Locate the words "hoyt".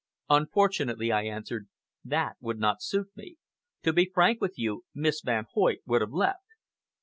5.53-5.81